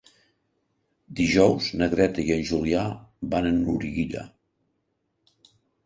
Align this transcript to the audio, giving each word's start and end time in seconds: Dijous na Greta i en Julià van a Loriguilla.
Dijous 1.19 1.67
na 1.83 1.91
Greta 1.93 2.25
i 2.27 2.35
en 2.39 2.43
Julià 2.53 2.83
van 3.35 3.53
a 3.53 3.55
Loriguilla. 3.61 4.29